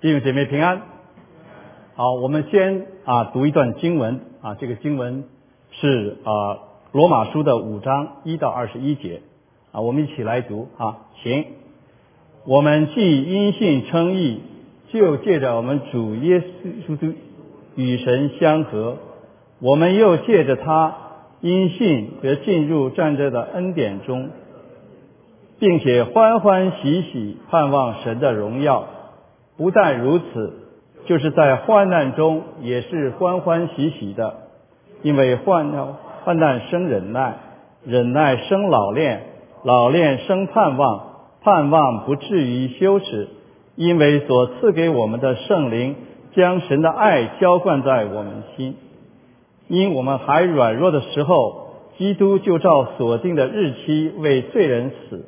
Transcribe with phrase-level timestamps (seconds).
[0.00, 0.82] 弟兄姐妹平安。
[1.96, 5.24] 好，我们先啊读一段经文啊，这个经文
[5.72, 6.58] 是啊
[6.92, 9.22] 罗马书的五章一到二十一节
[9.72, 11.46] 啊，我们一起来读啊，行。
[12.46, 14.40] 我们既因信称义，
[14.92, 16.44] 就借着我们主耶
[16.86, 17.14] 稣基督
[17.74, 18.98] 与神相合，
[19.58, 20.94] 我们又借着他
[21.40, 24.30] 因信得进入战争的恩典中，
[25.58, 28.86] 并且欢欢喜喜盼望神的荣耀。
[29.58, 30.54] 不但如此，
[31.04, 34.34] 就是在患难中也是欢欢喜喜的，
[35.02, 35.94] 因为患难
[36.24, 37.34] 患难生忍耐，
[37.84, 39.22] 忍耐生老练，
[39.64, 41.02] 老练生盼望，
[41.42, 43.28] 盼望不至于羞耻，
[43.74, 45.96] 因为所赐给我们的圣灵
[46.34, 48.76] 将神的爱浇灌在我们心。
[49.66, 55.26] 因我们还软弱的时候，基督就照所定的日期为罪人死，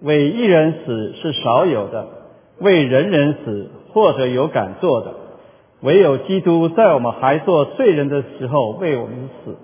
[0.00, 2.06] 为一人死是少有的。
[2.62, 5.14] 为人人死，或者有敢做的，
[5.80, 9.56] 唯有基督在我们还做罪人的时候为我们死，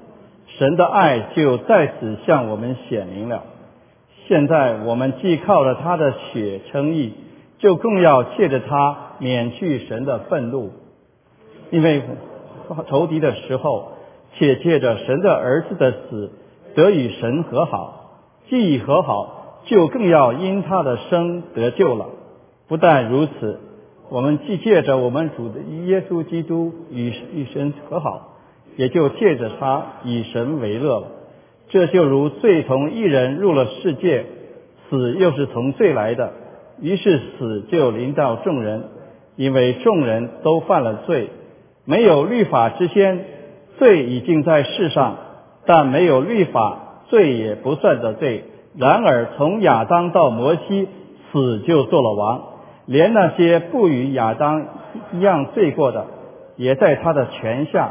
[0.58, 3.44] 神的爱就在此向我们显明了。
[4.26, 7.14] 现在我们既靠了他的血称义，
[7.58, 10.72] 就更要借着他免去神的愤怒，
[11.70, 12.02] 因为
[12.90, 13.92] 仇敌的时候，
[14.34, 16.32] 且借着神的儿子的死
[16.74, 22.06] 得与神和好，既已和好，就更要因他的生得救了。
[22.68, 23.60] 不但如此，
[24.10, 28.36] 我们既借着我们主的耶稣基督与与神和好，
[28.76, 31.06] 也就借着他以神为乐了。
[31.70, 34.26] 这就如罪从一人入了世界，
[34.88, 36.32] 死又是从罪来的，
[36.80, 38.84] 于是死就临到众人，
[39.36, 41.30] 因为众人都犯了罪。
[41.84, 43.24] 没有律法之先，
[43.78, 45.16] 罪已经在世上，
[45.64, 48.44] 但没有律法，罪也不算的罪。
[48.76, 50.88] 然而从亚当到摩西，
[51.32, 52.42] 死就做了王。
[52.88, 54.66] 连那些不与亚当
[55.12, 56.06] 一样罪过的，
[56.56, 57.90] 也在他的权下。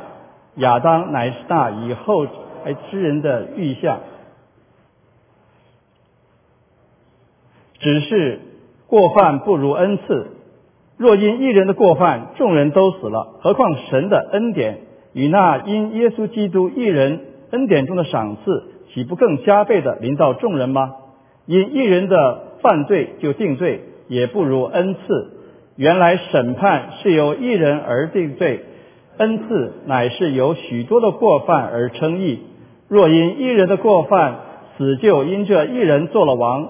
[0.56, 2.26] 亚当乃是那以后
[2.66, 4.00] 来之人的预象。
[7.78, 8.40] 只是
[8.88, 10.32] 过犯不如恩赐。
[10.98, 14.80] 若因一人的过犯，众人都死了，何况神的恩典
[15.14, 17.20] 与那因耶稣基督一人
[17.52, 20.96] 恩典中的赏赐，岂不更加倍的临到众人吗？
[21.46, 23.84] 因一人的犯罪就定罪。
[24.08, 25.34] 也不如恩赐。
[25.76, 28.62] 原来审判是由一人而定罪，
[29.18, 32.40] 恩赐乃是由许多的过犯而称义。
[32.88, 34.40] 若因一人的过犯，
[34.78, 36.70] 死就因这一人做了王，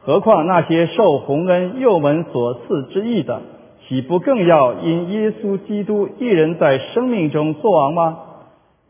[0.00, 3.42] 何况那些受洪恩又门所赐之义的，
[3.88, 8.18] 岂不更要因耶稣基督一人在生命中作王吗？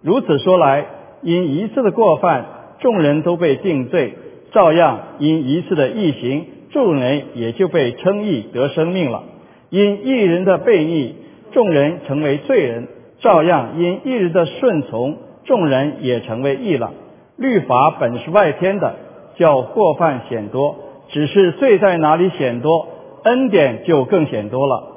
[0.02, 0.86] 如此说来，
[1.22, 2.44] 因一次的过犯，
[2.80, 4.10] 众人都被定罪；
[4.52, 6.46] 照样因一次的异行。
[6.74, 9.22] 众人也就被称义得生命了。
[9.70, 11.14] 因一人的悖逆，
[11.52, 12.88] 众人成为罪人；
[13.20, 16.92] 照样因一人的顺从，众人也成为义了。
[17.36, 18.96] 律法本是外天的，
[19.36, 20.74] 叫过犯显多；
[21.10, 22.88] 只是罪在哪里显多，
[23.22, 24.88] 恩典就更显多了。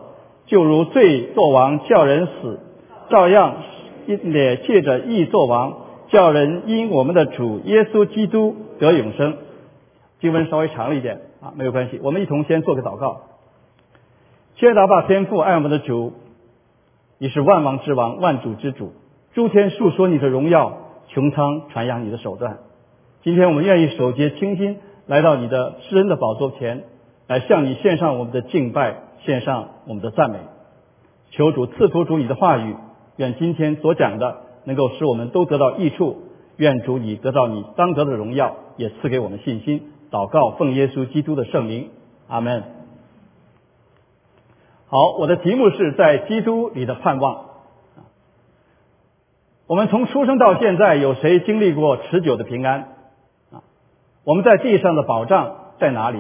[0.48, 2.60] 就如罪作王叫人死，
[3.12, 3.56] 照样
[4.08, 5.78] 也借着义作王，
[6.10, 9.36] 叫人因我们的主耶稣基督得永生。
[10.20, 11.20] 经文稍微长了一点。
[11.56, 13.22] 没有关系，我们一同先做个祷告。
[14.56, 16.14] 亲爱的爸天父，爱我们的主，
[17.20, 18.94] 你是万王之王，万主之主，
[19.34, 20.78] 诸天述说你的荣耀，
[21.10, 22.58] 穹苍传扬你的手段。
[23.22, 26.84] 今天我们愿意守节清心，来到你的施恩的宝座前，
[27.28, 30.40] 来向你献上我们的敬拜，献上我们的赞美。
[31.32, 32.76] 求主赐福主你的话语，
[33.18, 36.24] 愿今天所讲的能够使我们都得到益处。
[36.56, 39.92] 愿主你得到你当得的荣耀，也赐给我们信心。
[40.10, 41.90] 祷告，奉耶稣基督的圣名，
[42.28, 42.64] 阿门。
[44.88, 47.46] 好，我的题目是在基督里的盼望。
[49.68, 52.88] 我们从出生到现在，有谁经历过持久的平安？
[53.52, 53.64] 啊，
[54.24, 56.20] 我们在地上的保障在哪里？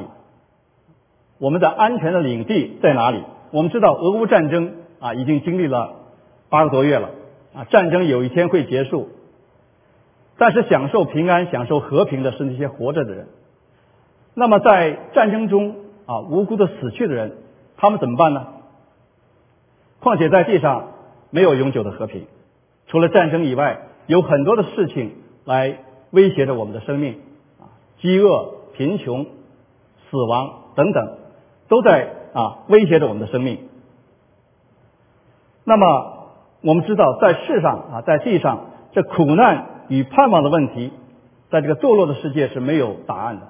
[1.39, 3.23] 我们的安全的领地在哪里？
[3.51, 5.95] 我们知道俄乌战争啊，已经经历了
[6.49, 7.11] 八个多月了
[7.55, 9.07] 啊，战争有一天会结束，
[10.37, 13.27] 但是享受平安、享受和平的是那些活着的人。
[14.39, 17.37] 那么在战争中啊，无辜的死去的人，
[17.75, 18.45] 他们怎么办呢？
[19.99, 20.89] 况且在地上
[21.31, 22.27] 没有永久的和平，
[22.85, 25.79] 除了战争以外，有很多的事情来
[26.11, 27.15] 威胁着我们的生命
[27.59, 31.17] 啊，饥饿、贫穷、死亡等等，
[31.67, 33.57] 都在啊威胁着我们的生命。
[35.63, 36.27] 那么
[36.61, 40.91] 我们知道在世上啊，在地上，这苦难与盼望的问题，
[41.49, 43.47] 在这个堕落的世界是没有答案的。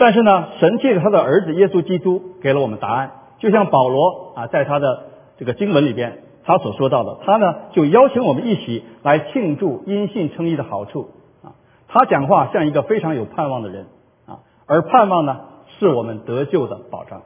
[0.00, 5.02] 但是呢，神借着他的儿子耶稣基督给了我们答案，就像保罗啊，在他的
[5.36, 11.10] 这个经文里边他所说到的，他呢就邀请我们一起来庆祝因信称义的好处
[11.44, 11.52] 啊。
[11.86, 13.88] 他讲话像一个非常有盼望的人
[14.26, 15.40] 啊，而盼望呢
[15.78, 17.20] 是我们得救的保障。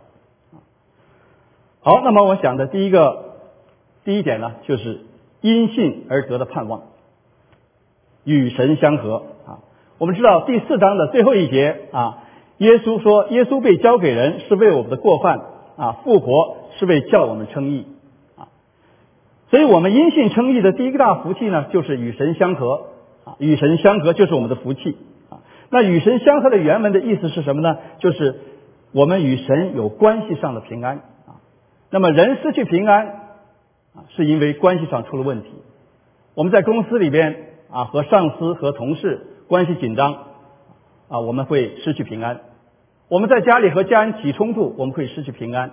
[1.80, 3.36] 好，那么我想的第一个
[4.02, 5.02] 第一点呢，就是
[5.42, 6.82] 因信而得的盼望，
[8.24, 9.62] 与神相合啊。
[9.98, 12.23] 我们知道第四章的最后一节啊，
[12.58, 15.40] 耶稣说，耶稣被交给人是为我们的过犯
[15.76, 17.86] 啊，复活是为叫我们称义
[18.36, 18.48] 啊。
[19.50, 22.86] 所以我们因信称义的第一个大福气呢，就是与神相合
[23.24, 24.96] 啊，与神相合就是我们的福气
[25.30, 25.42] 啊。
[25.70, 27.76] 那与神相合的原文的意思是什么呢？
[27.98, 28.36] 就是
[28.92, 31.42] 我们与神有关系上的平安啊。
[31.90, 33.06] 那么人失去平安
[33.94, 35.48] 啊，是因为关系上出了问题。
[36.36, 40.16] 我们在公司里边啊，和上司和同事关系紧张
[41.14, 42.38] 啊，我们会失去平安；
[43.08, 45.68] 我们在家里和家人起冲突，我们会失去平安；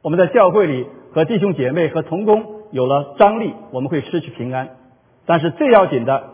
[0.00, 4.70] 我们在教会里和弟兄姐妹和同工有了张力，我们会失去平安。
[5.26, 6.24] 但是最要紧的，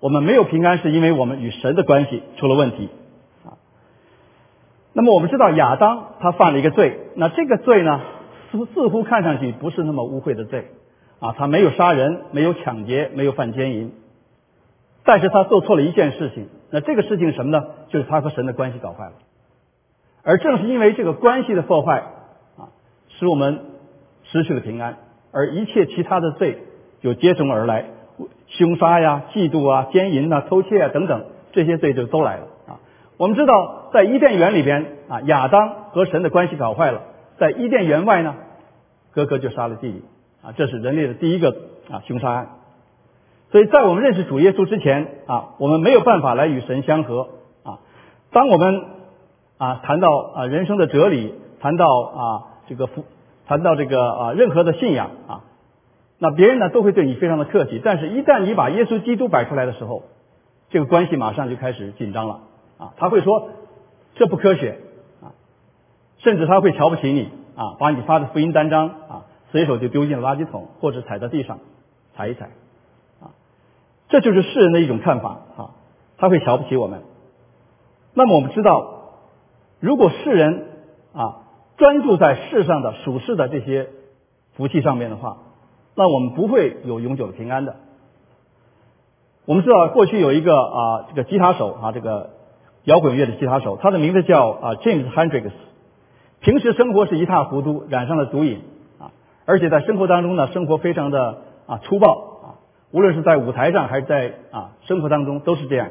[0.00, 2.88] 我们没有平安，是因为我们与神的关系出了问题
[3.44, 3.60] 啊。
[4.94, 8.00] 那么我们知道亚当他犯了一个罪，那这个罪呢？
[8.52, 10.68] 似似乎看上去不是那么污秽的罪
[11.20, 13.92] 啊，他没有杀人，没有抢劫，没有犯奸淫，
[15.04, 16.48] 但是他做错了一件事情。
[16.72, 17.64] 那这个事情什么呢？
[17.90, 19.12] 就是他和神的关系搞坏了。
[20.24, 21.98] 而正是因为这个关系的破坏
[22.56, 22.72] 啊，
[23.08, 23.60] 使我们
[24.24, 24.96] 失去了平安，
[25.32, 26.58] 而一切其他的罪
[27.00, 27.86] 就接踵而来，
[28.46, 32.80] 凶杀呀、嫉妒啊、奸淫啊、偷窃啊等等这些罪就都来了啊。
[33.18, 37.02] 我们知道，在伊甸园里边啊，亚当和神的关系搞坏了。
[37.38, 38.36] 在伊甸园外呢，
[39.12, 40.02] 哥哥就杀了弟弟
[40.42, 41.50] 啊，这是人类的第一个
[41.90, 42.48] 啊凶杀案。
[43.52, 47.28] 所以在我们认识主耶稣之前啊，我们没有办法来与神相合
[47.62, 47.78] 啊。
[48.32, 48.82] 当我们
[49.58, 52.22] 啊谈到啊人生的哲理，谈到啊
[52.66, 53.04] 这个福，
[53.46, 55.44] 谈到这个啊任何的信仰啊，
[56.18, 57.80] 那别人呢都会对你非常的客气。
[57.84, 60.04] 但是，一旦你把耶稣基督摆出来的时候，
[60.70, 62.40] 这个关系马上就开始紧张了
[62.78, 62.94] 啊。
[62.96, 63.50] 他会说
[64.14, 64.78] 这不科学
[65.22, 65.36] 啊。
[66.16, 71.58] 甚至他会瞧不起你啊，把你发的福音单张啊，随手就丢进了垃圾桶，或者踩在地上
[72.16, 72.48] 踩一踩，
[74.12, 75.70] 这就是世人的一种看法啊，
[76.18, 77.00] 他会瞧不起我们。
[78.12, 79.14] 那么我们知道，
[79.80, 80.66] 如果世人
[81.14, 81.46] 啊
[81.78, 83.88] 专注在世上的属世的这些
[84.54, 85.38] 福气上面的话，
[85.94, 87.76] 那我们不会有永久的平安的。
[89.46, 92.30] 我们知道过去有一个啊这个吉他手啊这个
[92.84, 95.50] 摇滚乐的吉他手，他的名字叫啊 James Hendrix。
[96.40, 98.60] 平时生活是一塌糊涂，染上了毒瘾
[98.98, 99.10] 啊！
[99.46, 102.31] 而且在生活当中呢，生活非常的啊粗暴，
[102.92, 105.90] 无论是在舞台上还是在啊生活当中都是这样。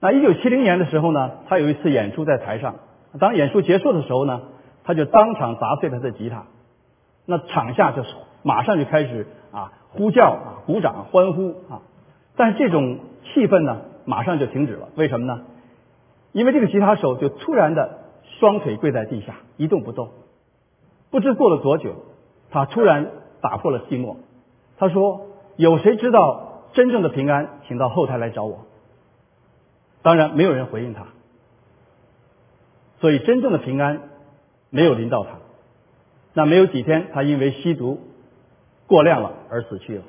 [0.00, 2.76] 那一九七零年的时候呢，他有一次演出在台上，
[3.18, 4.42] 当演出结束的时候呢，
[4.84, 6.44] 他就当场砸碎他的吉他，
[7.24, 11.82] 那场下就是马上就开始啊呼叫啊鼓掌欢呼啊，
[12.36, 15.42] 但是这种气氛呢马上就停止了，为什么呢？
[16.32, 18.00] 因为这个吉他手就突然的。
[18.38, 20.08] 双腿跪在地下，一动不动。
[21.10, 21.96] 不知过了多久，
[22.50, 23.10] 他突然
[23.40, 24.16] 打破了寂寞。
[24.78, 27.60] 他说：“有谁知道真正的平安？
[27.66, 28.66] 请到后台来找我。”
[30.02, 31.06] 当然，没有人回应他。
[33.00, 34.00] 所以，真正的平安
[34.70, 35.30] 没有临到他。
[36.34, 38.00] 那没有几天，他因为吸毒
[38.86, 40.02] 过量了而死去了。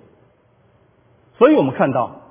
[1.38, 2.22] 所以我们看到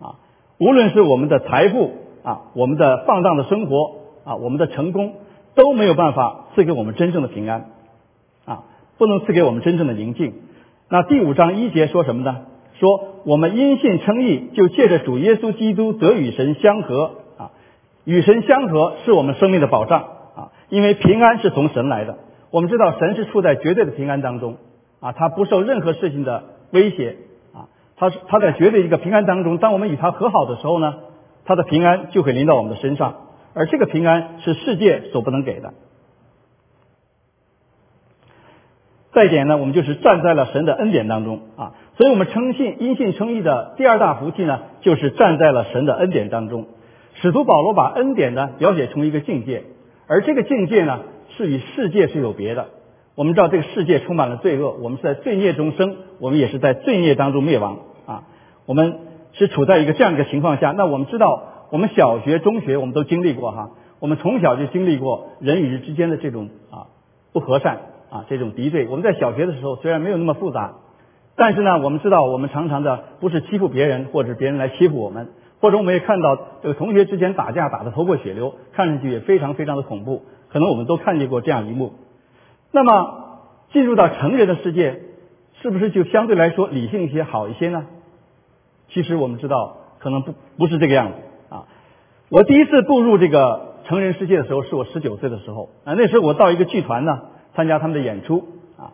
[0.00, 0.16] 啊，
[0.58, 1.92] 无论是我们的财富
[2.22, 5.14] 啊，我们的放荡的生活啊，我们的成功。
[5.56, 7.70] 都没有办法赐给我们真正的平安，
[8.44, 8.64] 啊，
[8.98, 10.34] 不能赐给我们真正的宁静。
[10.90, 12.42] 那第五章一节说什么呢？
[12.78, 17.50] 说我们因信称义，就借着主耶稣基督得与神相合，啊，
[18.04, 20.00] 与神相合是我们生命的保障，
[20.36, 22.18] 啊，因为平安是从神来的。
[22.50, 24.58] 我们知道神是处在绝对的平安当中，
[25.00, 27.16] 啊，他不受任何事情的威胁，
[27.54, 29.56] 啊，他是他在绝对一个平安当中。
[29.56, 30.96] 当我们与他和好的时候呢，
[31.46, 33.14] 他的平安就会临到我们的身上。
[33.54, 35.72] 而这个平安是世界所不能给的。
[39.14, 46.66] 再一点呢，我们就是站在了神的恩典当中啊，所以我们称信因信称义的第二大福气呢，就是站在了神的恩典当中。
[47.14, 49.62] 使徒保罗把恩典呢描写成一个境界，
[50.08, 51.00] 而这个境界呢
[51.36, 52.66] 是与世界是有别的。
[53.14, 58.24] 我们知道这个世界充满了罪恶，我们是在罪孽中生，我们也是在罪孽当中灭亡啊。
[58.66, 58.98] 我们
[59.32, 61.50] 是处在一个这样一个情况下，那我们知道。
[61.70, 66.86] 我们小学、中学我们都经历过哈，我们从小就经历过人与人之间的这种啊
[67.32, 67.80] 不和善
[68.14, 68.86] 啊这种敌对。
[68.86, 70.74] 我们在小学的时候虽然没有那么复杂，
[71.34, 75.30] 但是呢，我们知道我们常常的不是欺负别人，或者别人来欺负我们，
[75.60, 80.22] 或者我们也看到这个同学之间打架打得头破血流，看上去也非常非常的恐怖。
[80.48, 81.94] 可能我们都看见过这样一幕。
[82.70, 83.40] 那么
[83.72, 85.00] 进入到成人的世界，
[85.60, 87.86] 是不是就相对来说理性一些、好一些呢？
[88.90, 91.14] 其实我们知道，可能不不是这个样子
[91.48, 91.66] 啊。
[92.28, 95.94] 我第一次步入这个成人世界的时候，是我十九岁的时候啊。
[95.94, 97.22] 那时候我到一个剧团呢，
[97.54, 98.44] 参加他们的演出
[98.76, 98.92] 啊。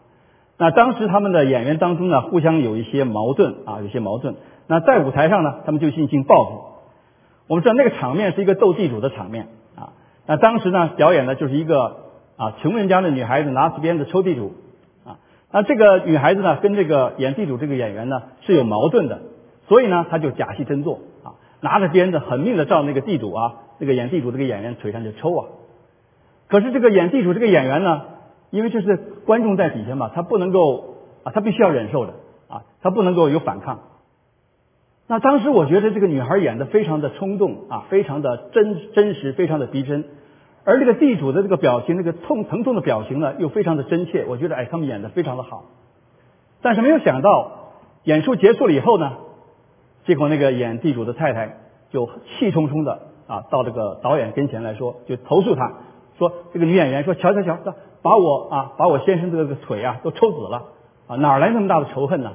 [0.58, 4.36] 那当时他们的演员当中呢，互相有一些矛盾啊，有些矛盾。
[4.66, 6.62] 那在舞台上呢，他们就进行报复。
[7.48, 9.94] 我们知道那个场面是一个斗地主的场面啊。
[10.26, 11.96] 那当时呢，表演的就是一个
[12.36, 14.52] 啊穷人家的女孩子拿起鞭子抽地主
[15.04, 15.18] 啊。
[15.50, 19.22] 那这个女孩子呢，跟这个演地主这个演员呢是有矛盾的。
[19.66, 25.46] 所以呢，他就假戏真做啊，拿着鞭子狠命的照那个地主啊，那个演地主这个演员腿上就抽啊。
[26.48, 28.02] 可是这个演地主这个演员呢，
[28.50, 32.14] 因为这是观众在底下嘛，他不能够啊，他必须要忍受的
[32.48, 33.80] 啊，他不能够有反抗。
[35.06, 40.04] 那当时我觉得这个女孩演的非常的冲动啊，非常的真真实，非常的逼真。
[40.64, 44.24] 而这个地主的这个表情，那个痛疼痛的表情呢，又非常的真切。
[44.28, 45.64] 我觉得哎，他们演的非常的好。
[46.62, 47.72] 但是没有想到
[48.04, 49.12] 演出结束了以后呢。
[50.06, 51.58] 结果那个演地主的太太
[51.90, 55.74] 就气冲冲的啊，到这个导演跟前来说，就投诉他，
[56.18, 57.58] 说这个女演员说，瞧瞧瞧，
[58.02, 60.62] 把我啊，把我先生这个腿啊都抽紫了
[61.06, 62.32] 啊，哪来那么大的仇恨呢？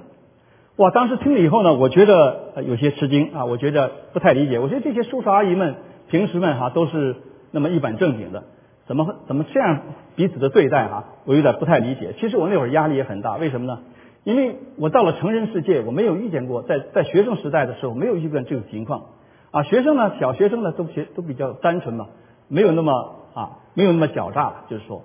[0.77, 0.91] 哇！
[0.91, 4.59] 当时听了以后呢，我觉得有些吃惊啊，我觉得不太理解。
[4.59, 5.75] 我觉得这些叔叔阿姨们
[6.09, 7.15] 平时们哈都是
[7.51, 8.43] 那么一本正经的，
[8.85, 9.79] 怎么怎么这样
[10.17, 11.05] 彼此的对待哈？
[11.23, 12.13] 我有点不太理解。
[12.19, 13.79] 其实我那会儿压力也很大，为什么呢？
[14.25, 19.03] 因为我到了成人世界，我没有遇见过，在在学生时代的时候没有遇见这种情况
[19.51, 19.63] 啊。
[19.63, 22.07] 学生呢，小学生呢都学都比较单纯嘛，
[22.49, 22.91] 没有那么
[23.33, 25.03] 啊，没有那么狡诈，就是说。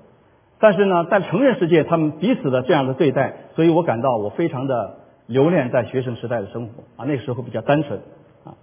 [0.60, 7.04] 但是呢，在成人世界，他们彼此的这样的对待，所以我感到我非常的留恋在学生时代的生活啊。
[7.06, 8.00] 那个时候比较单纯
[8.44, 8.54] 啊。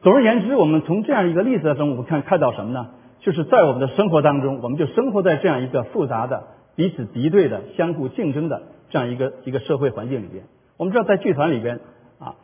[0.00, 2.90] 总而言之，我们从这样一个例子当中，我们看看到什么呢？
[3.20, 6.44] 就是在我们的生活当中，我们就生活在这样一个复杂的、
[6.76, 8.62] 彼此敌对的、相互竞争的。
[8.90, 10.44] 这样一个一个社会环境里边，
[10.76, 11.80] 我们知道在剧团里边
[12.18, 12.34] 啊，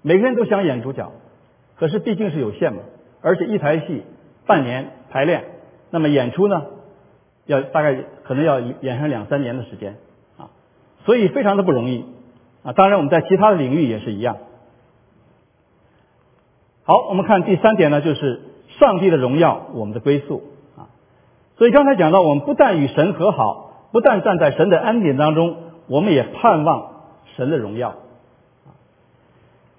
[0.00, 1.10] 每个人都想演主角，
[1.76, 2.82] 可是毕竟是有限嘛，
[3.20, 4.04] 而且一台戏
[4.46, 5.46] 半年排练，
[5.90, 6.62] 那么演出呢，
[7.48, 9.96] 要大概可能要演上两三年的时间
[10.36, 10.50] 啊，
[11.04, 12.04] 所以非常的不容易
[12.62, 12.72] 啊。
[12.72, 14.36] 当然我们在其他的领域也是一样。
[16.84, 18.40] 好，我们看第三点呢，就是
[18.78, 20.44] 上帝的荣耀，我们的归宿
[20.76, 20.86] 啊。
[21.56, 25.56] 所以刚才讲到，我们不但与神和好，不但站在神的恩典当中。
[25.90, 27.94] 我们也盼望神的荣耀，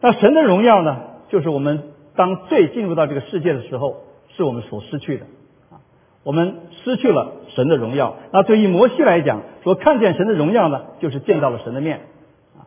[0.02, 1.02] 那神的荣耀呢？
[1.28, 3.98] 就是我们当最进入到这个世界的时候，
[4.36, 5.26] 是我们所失去的
[5.70, 5.86] 啊。
[6.24, 8.16] 我们失去了神的荣耀。
[8.32, 12.02] 那对于摩西来讲，说看见神的荣耀呢，就是见到了神的面
[12.58, 12.66] 啊。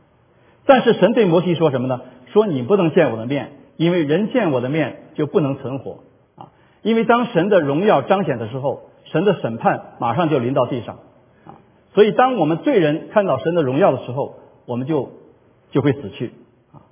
[0.66, 2.00] 但是神对摩西说什么呢？
[2.32, 5.98] 说你不能见我的面，因为人见我的面就不能存活
[6.36, 6.48] 啊。
[6.82, 10.96] 因为当神的荣耀彰显的时候，神的审判马上就临到地上
[11.44, 11.60] 啊。
[11.94, 15.10] 所以，当我们罪人看到神的荣耀的时候，我们就
[15.72, 16.32] 就会死去
[16.72, 16.88] 啊。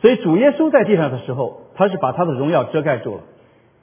[0.00, 3.20] 所以，主耶稣在地上的时候，他是把他的荣耀遮盖住了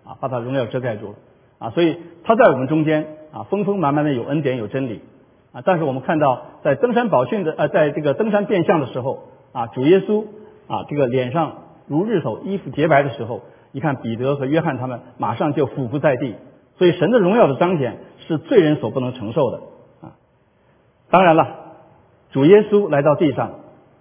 [0.06, 1.16] 啊，把他荣耀遮盖住了
[1.60, 1.70] 啊。
[1.70, 5.02] 所以，他在我们中间啊，丰丰满满的有恩典有真理
[5.52, 5.62] 啊。
[5.64, 10.26] 但是，我们看到在登山宝训的呃，在这个登山变相的时候啊，主耶稣
[10.68, 11.54] 啊，这个脸上
[11.88, 16.36] 如日头，衣服洁白的时候，你看彼得和约翰他们马上就俯伏在地。
[16.78, 19.58] 所以，神的荣耀的彰显是罪人所不能承受的。
[20.02, 20.12] 啊
[21.10, 21.56] 当然了，
[22.32, 23.52] 主耶稣来到地上，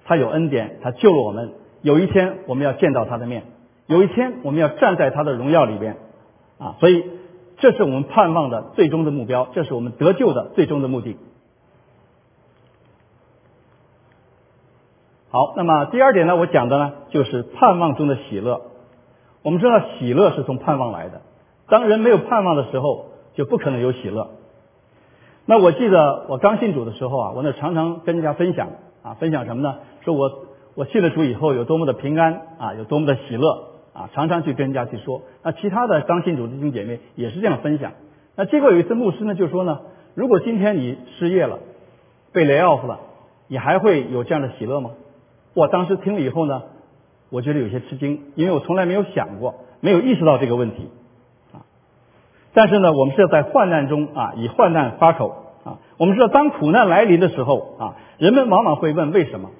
[0.04, 1.52] 他有恩典，他救了我们。
[1.80, 3.44] 有一天我们要见到他的面，
[3.86, 5.96] 有一天我们要站在他的荣耀里边
[6.58, 6.74] 啊！
[6.80, 7.04] 所以
[7.58, 11.16] 这是我们盼望的最终的目标，这是我们得救的最终的目的。
[15.30, 18.62] 好，那么第二点呢，我讲的呢就是盼望中的喜乐。
[19.42, 21.20] 我们知道喜乐是从盼望来的，
[21.68, 24.30] 当人没有盼望的时候，就不可能有喜乐。
[25.44, 28.68] 那我记得我刚信主的时候啊，我那常常跟人家分享
[29.02, 29.78] 啊，分享什么呢？
[30.02, 33.67] 说我我信了主以后有多么的平安啊，有多么的喜乐
[33.98, 35.22] 啊，常常去跟人家去说。
[35.42, 37.92] 那其他的刚信主的弟兄姐妹也是这样分享。
[38.36, 39.80] 那结果有一次牧师呢就说呢，
[40.14, 41.58] 如果今天你失业了，
[42.32, 43.00] 被 lay off 了，
[43.48, 44.90] 你还会有这样的喜乐吗？
[45.54, 46.62] 我当时听了以后呢，
[47.30, 50.88] 我觉得有些吃惊，因为我从来没有想过，没有意识到这个问题。
[51.52, 51.66] 啊
[52.54, 55.78] 但是呢，我们是要在患难中啊，以患难发口啊。
[55.96, 59.50] 我们知道，当苦难来临的时候啊，人们往往会问：为什么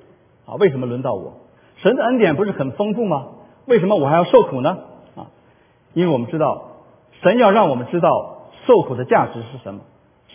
[0.46, 0.54] 啊？
[0.54, 1.34] 为什么轮到我？
[1.76, 3.26] 神的恩典不是很丰富吗？
[3.68, 4.78] 为什么我还要受苦呢？
[5.14, 5.26] 啊，
[5.92, 6.68] 因为我们知道，
[7.20, 9.80] 神要让我们知道受苦的价值是什么，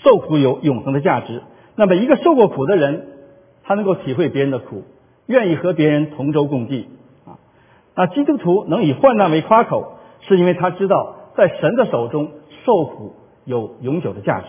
[0.03, 1.41] 受苦有永恒的价值。
[1.75, 3.07] 那么，一个受过苦的人，
[3.63, 4.83] 他能够体会别人的苦，
[5.25, 6.87] 愿意和别人同舟共济
[7.25, 7.39] 啊。
[7.95, 12.31] 那基督徒能以患难为夸口，是因为他知道在神的手中
[12.65, 14.47] 受苦有永久的价值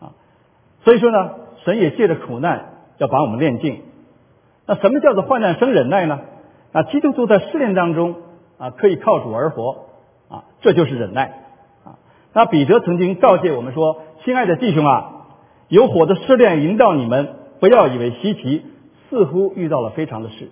[0.00, 0.12] 啊。
[0.82, 1.30] 所以说呢，
[1.64, 3.82] 神也借着苦难要把我们炼净。
[4.66, 6.18] 那什么叫做患难生忍耐呢？
[6.72, 8.16] 啊，基督徒在试炼当中
[8.58, 9.86] 啊，可以靠主而活
[10.28, 11.42] 啊，这就是忍耐
[11.84, 11.98] 啊。
[12.32, 15.18] 那彼得曾经告诫我们说：“亲爱的弟兄啊。”
[15.68, 18.62] 有火的试炼引导你们，不要以为稀奇，
[19.08, 20.50] 似乎遇到了非常的事。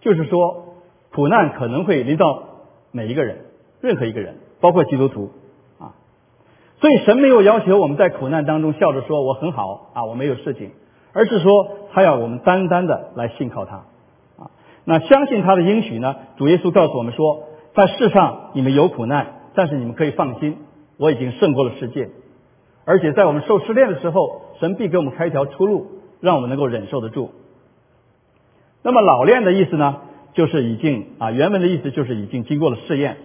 [0.00, 0.74] 就是说，
[1.12, 2.42] 苦难可能会临到
[2.90, 3.44] 每一个人，
[3.80, 5.30] 任何一个人，包括基督徒
[5.78, 5.94] 啊。
[6.80, 10.72] 所以神没有要求我们在苦难当中笑着说我很好啊，我没有事情，
[11.12, 13.84] 而是说他要我们单单的来信靠他。
[14.90, 16.16] 那相信他的应许呢？
[16.38, 17.42] 主耶稣告诉我们说，
[17.74, 20.56] 在世上你们有苦难，但是你们可以放心，
[20.96, 22.08] 我已经胜过了世界。
[22.86, 25.88] 而且在我们受试炼的时候，神必给我们开一条出路，
[26.22, 27.32] 让我们能够忍受得住。
[28.82, 29.96] 那么老练的意思呢，
[30.32, 33.18] 就是已经啊，原文的意思就是已经经过了试验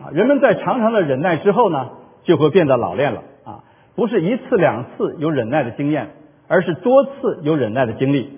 [0.00, 0.10] 啊。
[0.10, 1.90] 人们在长长的忍耐之后呢，
[2.24, 3.62] 就会变得老练了啊，
[3.94, 6.08] 不是一次两次有忍耐的经验，
[6.48, 8.30] 而是多次有忍耐的经历。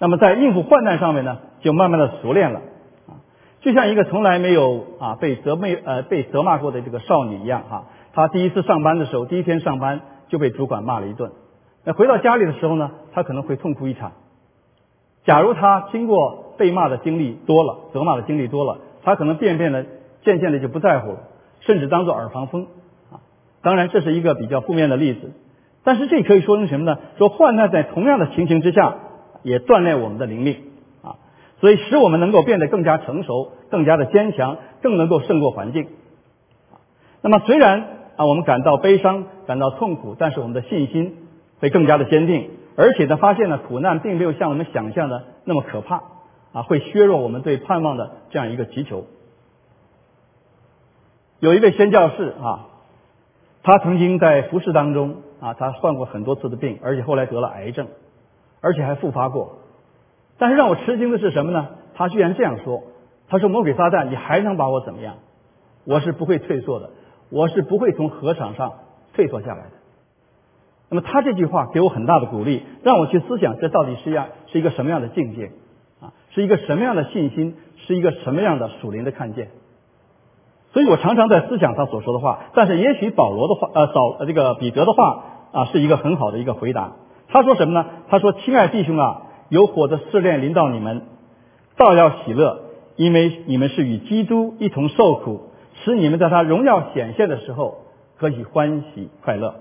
[0.00, 2.60] 那么在应付患难上面呢，就慢慢的熟练了
[3.08, 3.24] 啊，
[3.62, 7.84] 就像一个从来没有啊被责备呃被责骂过的这个少女一样哈。
[8.12, 11.32] 她第一次上班的时候，第一天上班就被主管骂了一顿。
[11.84, 14.12] 那回到家里的时候呢，他可能会痛哭一场。
[15.24, 19.86] 假如他经过被骂的经历多了，责骂的经历多了，他可能渐渐的、
[20.22, 21.18] 渐渐的就不在乎了，
[21.60, 22.66] 甚至当做耳旁风
[23.10, 23.24] 啊。
[23.62, 25.32] 当然，这是一个比较负面的例子。
[25.82, 26.98] 但是这可以说成什么呢？
[27.16, 28.96] 说患难在同样的情形之下，
[29.42, 30.62] 也锻炼我们的灵命啊，
[31.64, 35.88] 所以使我们能够变得更加成熟、更加的坚强，更能够胜过环境。
[37.22, 41.16] 那么虽然啊，我们感到悲伤，感到痛苦，但是我们的信心
[41.60, 46.02] 会更加的坚定，而且呢，发现呢，苦难并没有像我们想象的那么可怕
[46.52, 49.06] 啊，会削弱我们对盼望的这样一个祈求。
[51.40, 52.66] 有一位宣教士啊，
[53.62, 57.86] 他曾经在服侍当中啊，他患过很多次的病，而且后来得了癌症，
[58.60, 59.60] 而且还复发过。
[60.38, 61.68] 但是让我吃惊的是什么呢？
[61.94, 62.82] 他居然这样说
[63.28, 65.14] ：“他说魔鬼撒旦，你还能把我怎么样？
[65.84, 66.90] 我是不会退缩的。”
[67.30, 68.74] 我是不会从河场上
[69.14, 69.70] 退缩下来的。
[70.90, 75.50] 那么他这句话给我很大的鼓励，让我去思想这到底是样是一个什么样的境界
[76.00, 76.12] 啊？
[76.30, 77.56] 是一个什么样的信心？
[77.86, 79.48] 是一个什么样的属灵的看见？
[80.72, 82.44] 所以我常常在思想他所说的话。
[82.54, 86.92] 但是也许保罗的话，呃，扫这个彼得的话啊，是一个很好的一个回答。
[87.28, 87.86] 他说什么呢？
[88.08, 91.02] 他说：“亲爱弟兄啊，有火的试炼临到你们，
[91.76, 92.62] 倒要喜乐，
[92.96, 95.50] 因为你们是与基督一同受苦。”
[95.82, 97.78] 使你们在他荣耀显现的时候
[98.16, 99.56] 可以欢喜快乐。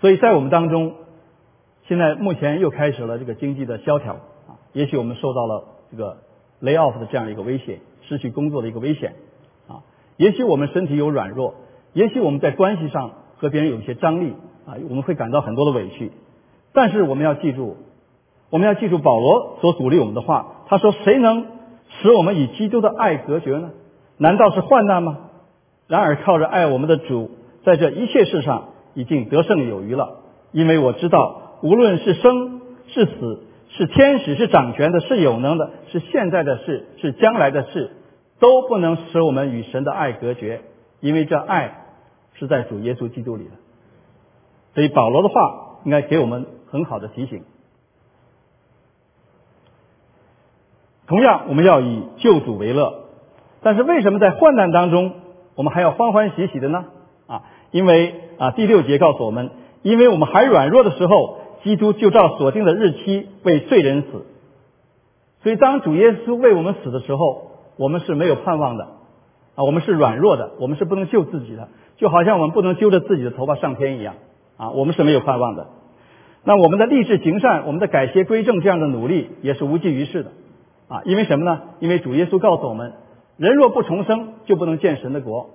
[0.00, 0.94] 所以在我们当中，
[1.88, 6.18] 现在目前又开始了这个经济的萧条啊，也许我们受到了这个
[6.62, 9.14] lay off 的这样一个危险，失去工作的一个危险
[9.68, 9.82] 啊，
[10.16, 11.56] 也许我们身体有软弱，
[11.92, 16.12] 也许我们在关系上和别人有一些张力啊，我们会感到很多的委屈。
[16.72, 17.76] 但是我们要记住，
[18.50, 21.46] 我们要记住保罗所鼓励我们的话，他说：“谁能
[21.88, 23.70] 使我们与基督的爱隔绝呢？”
[24.18, 25.18] 难道是患难吗？
[25.88, 27.30] 然而靠着爱我们的主，
[27.64, 30.20] 在这一切事上已经得胜有余了。
[30.52, 37.90] 因为我知道，无论是生是死，是天使是掌权的，是有能的，是现在的事，是将来的事，
[38.40, 40.62] 都不能使我们与神的爱隔绝。
[41.00, 41.84] 因为这爱
[42.34, 43.50] 是在主耶稣基督里的。
[44.74, 47.42] 所以保罗的话应该给我们很好的提醒。
[51.06, 53.04] 同样，我们要以救主为乐。
[53.62, 55.12] 但是为什么在患难当中，
[55.54, 56.84] 我们还要欢欢喜喜的呢？
[57.26, 59.50] 啊，因为啊第六节告诉我们，
[59.82, 64.26] 因为我们还软弱的时候，基督就照所定的日期为罪人死。
[65.42, 68.84] 所以当主耶稣为我们死的时候，我们是没有盼望的
[69.54, 74.14] 啊，我们是软弱的，我们是不能救自己的，就好像我们不能揪着自己的头发上天一样
[74.56, 75.68] 啊，我们是没有盼望的。
[76.44, 80.30] 那我们的立志行善，我们的改邪归正这样的努力也是无济于事的
[80.88, 81.62] 啊，因为什么呢？
[81.80, 82.92] 因为主耶稣告诉我们。
[83.38, 85.50] 人若不重生，就不能见神的国；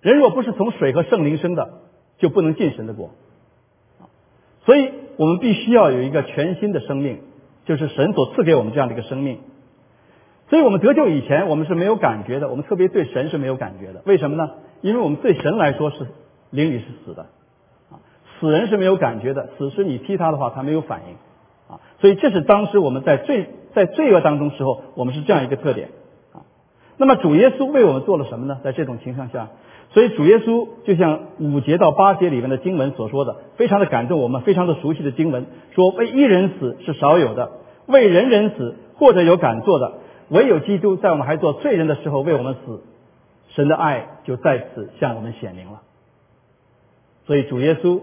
[0.00, 1.80] 人若不是从水和圣灵生的，
[2.18, 3.10] 就不能进神的国。
[4.64, 7.18] 所以，我们必须要有一个全新的生命，
[7.64, 9.40] 就是神所赐给我们这样的一个生命。
[10.48, 14.02] 所以我们得救以前，我们是没有感觉的，我们特别对神是没有感觉的。
[14.06, 14.52] 为什么呢？
[14.80, 16.06] 因为我们对神来说是
[16.50, 17.22] 灵里是死的，
[17.90, 17.98] 啊，
[18.38, 19.48] 死人是没有感觉的。
[19.58, 25.90] 死时你踢他的话，他没有反应，啊，所以这是当时我们在最在罪恶当中时候，我们是这样一个特点
[26.32, 26.46] 啊。
[26.96, 28.60] 那么主耶稣为我们做了什么呢？
[28.62, 29.48] 在这种情况下，
[29.90, 37.50] 所以主耶稣就像五节到八节里面的经文所说的，非常的感动我们，非常的熟悉的经文，说为一人死是少有的，
[37.86, 39.94] 为人人死或者有敢做的，
[40.28, 42.82] 唯有基督在我们还做罪人的时候为我们死，
[43.48, 45.82] 神的爱就在此向我们显明了。
[47.26, 48.00] 所以主耶稣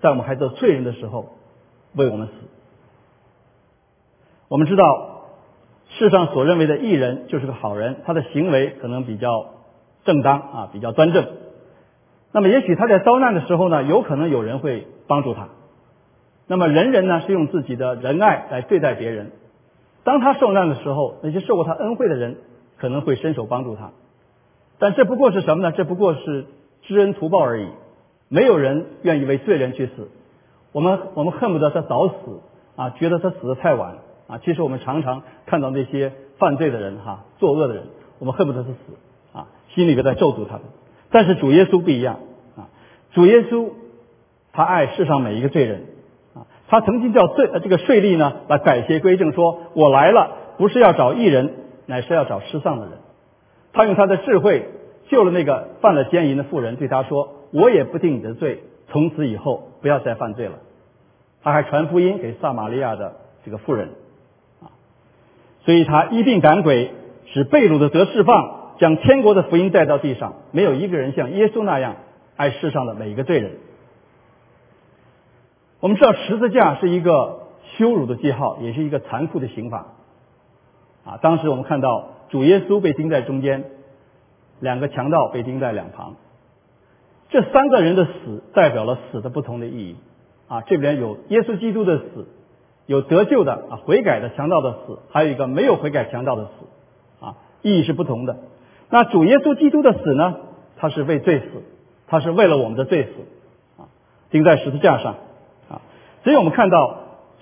[0.00, 1.36] 在我们还做罪人的时候
[1.94, 2.32] 为我们死。
[4.50, 5.22] 我们知道
[5.88, 9.46] 世上所认为的义人就是个好人，他的行为可能比较。
[10.02, 11.26] 正当啊，比较端正。
[12.32, 15.48] 那么，也许他在遭难的时候呢，有可能有人会帮助他。
[16.46, 19.30] 那么，人人呢是用自己的仁爱来对待别人。
[20.02, 22.38] 当他受难的时候，那些受过他恩惠的人
[22.78, 23.90] 可能会伸手帮助他。
[24.78, 25.70] 但这不过是什么呢？
[25.70, 26.46] 这不过是
[26.84, 27.68] 知恩图报而已。
[28.28, 30.08] 没有人愿意为罪人去死。
[30.72, 32.14] 我们我们恨不得他早死
[32.74, 33.98] 啊，觉得他死的太晚
[34.30, 34.38] 啊。
[34.44, 37.84] 其实我们常常看到那些犯罪的人哈，作恶的人，
[38.18, 38.76] 我们恨不得他死。
[39.32, 40.62] 啊心里边在咒诅他们，
[41.12, 42.18] 但是主耶稣不一样
[42.56, 42.66] 啊！
[43.12, 43.70] 主耶稣
[44.52, 45.84] 他爱世上每一个罪人
[46.34, 46.50] 啊！
[46.66, 51.54] 他曾经叫罪这个税吏呢来改邪归正，说我来了不是要找义人，
[51.86, 52.94] 乃是要找失丧的人。
[53.72, 54.66] 他用他的智慧
[55.08, 60.54] 救了那个犯了奸淫的妇人，对他说：“我也不定你的罪，从此以后不要再犯罪了。”
[61.44, 63.90] 他还传福音给撒玛利亚的这个妇人，
[65.64, 66.90] 所以他一并赶鬼，
[67.26, 68.58] 使被掳的得释放。
[68.78, 71.96] 将天国的福音带到地上，没有一个人像耶稣那样
[72.34, 73.58] 爱世上的每一个罪人。
[75.80, 77.40] 我们知道十字架是一个
[77.76, 79.88] 羞辱的记号，也是一个残酷的刑罚。
[81.04, 83.64] 啊，当时我们看到主耶稣被钉在中间，
[84.60, 86.16] 两个强盗被钉在两旁。
[87.28, 89.96] 这三个人的死代表了死的不同的意义。
[90.48, 92.26] 啊，这边有耶稣基督的死，
[92.90, 97.24] 有得救的啊悔改的强盗的死，还有一个没有悔改强盗的死。
[97.24, 98.38] 啊，意义是不同的。
[98.88, 100.38] 那主耶稣基督的死呢？
[100.76, 101.46] 他是为罪死，
[102.08, 103.10] 他是为了我们的罪死，
[103.80, 103.86] 啊，
[104.30, 105.14] 钉在十字架上，
[105.68, 105.82] 啊，
[106.24, 106.96] 所以我们看到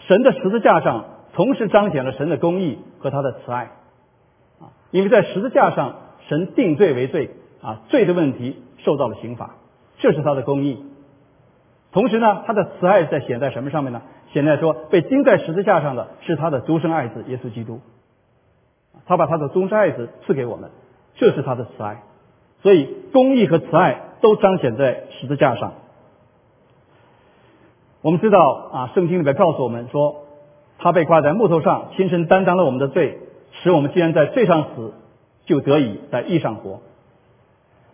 [0.07, 3.71] 神的十字架上同时彰显了神的公义和他的慈爱，
[4.61, 5.95] 啊，因为在十字架上
[6.29, 7.31] 神定罪为罪，
[7.63, 9.55] 啊，罪的问题受到了刑罚，
[9.97, 10.85] 这是他的公义。
[11.91, 14.03] 同时呢，他的慈爱在显在什么上面呢？
[14.33, 17.81] 显在说被钉在十字架上的是他的独生爱子耶稣基督，
[19.07, 20.71] 他把他的独生爱子赐给我们。
[21.15, 22.03] 这是他的慈爱，
[22.63, 25.73] 所以公义和慈爱都彰显在十字架上。
[28.03, 30.27] 我们知道啊，圣经里面告诉我们说，
[30.79, 33.19] 他被挂在木头上，亲身担当了我们的罪，
[33.51, 34.93] 使我们既然在罪上死，
[35.47, 36.83] 就得以在义上活。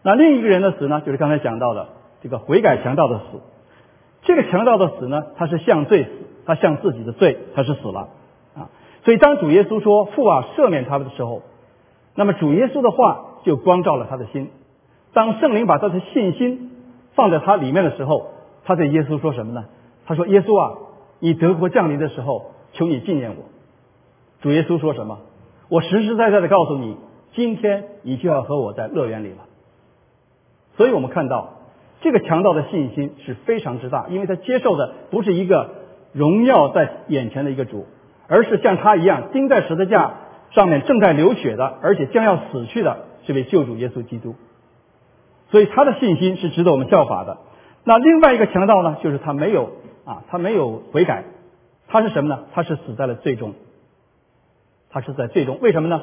[0.03, 1.89] 那另一个人的死呢，就是刚才讲到的
[2.23, 3.41] 这个悔改强盗的死。
[4.25, 6.11] 这个强盗的死呢，他是向罪死，
[6.45, 8.09] 他向自己的罪，他是死了
[8.55, 8.69] 啊。
[9.05, 11.43] 所以当主耶稣说父啊赦免他们的时候。
[12.17, 14.49] 那么主耶稣的话就光照了他的心。
[15.13, 16.71] 当圣灵把他的信心
[17.15, 18.29] 放在他里面的时候，
[18.65, 19.65] 他对耶稣说什么呢？
[20.07, 20.79] 他说：“耶稣啊，
[21.19, 23.45] 你德国降临的时候，求你纪念我。”
[24.43, 25.19] 主耶稣说什么？
[25.69, 26.97] 我实实在在的告诉你，
[27.33, 29.39] 今天你就要和我在乐园里了。
[30.77, 31.55] 所以我们看到
[32.05, 35.71] 这个强盗的信心是非常之大，因为他接受的不是一个
[36.13, 37.87] 荣耀在眼前的一个主，
[38.29, 40.21] 而是像他一样钉在十字架。
[40.51, 44.37] 上面正在流血的，而且将要死去的这位救主耶稣基督，
[45.51, 47.39] 所以他的信心是值得我们效法的。
[47.83, 49.73] 那另外一个强盗呢，就是他没有
[50.05, 51.25] 啊，他没有悔改，
[51.89, 52.45] 他是什么呢？
[52.53, 53.55] 他是死在了最终，
[54.91, 56.03] 他是在最终，为什么呢？